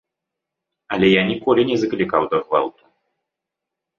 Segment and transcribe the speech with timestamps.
[0.95, 2.83] Але я ніколі не заклікаў да гвалту.